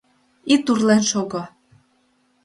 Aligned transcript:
Ит 0.53 0.65
урлен 0.71 1.01
шого! 1.09 1.43